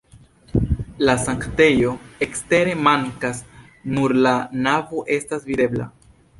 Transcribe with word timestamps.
La 1.09 1.13
sanktejo 1.23 1.91
ekstere 2.27 2.75
mankas, 2.89 3.45
nur 3.99 4.17
la 4.29 4.35
navo 4.69 5.07
estas 5.21 5.49
videbla. 5.55 5.91